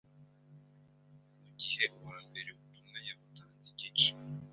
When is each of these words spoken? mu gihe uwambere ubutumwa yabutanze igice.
mu 1.43 1.49
gihe 1.59 1.83
uwambere 1.97 2.47
ubutumwa 2.55 2.97
yabutanze 3.07 3.65
igice. 3.71 4.09